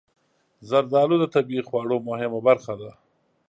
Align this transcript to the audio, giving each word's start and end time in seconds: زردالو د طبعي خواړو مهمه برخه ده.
زردالو 0.69 1.15
د 1.19 1.25
طبعي 1.33 1.61
خواړو 1.67 1.95
مهمه 2.09 2.39
برخه 2.47 2.73
ده. 2.81 2.91